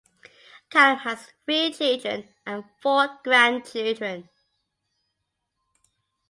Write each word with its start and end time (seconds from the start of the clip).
Callum 0.71 0.97
has 1.01 1.27
three 1.45 1.71
children 1.71 2.27
and 2.43 2.63
four 2.81 3.19
grandchildren. 3.23 4.29